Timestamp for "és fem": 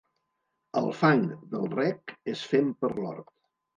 2.33-2.73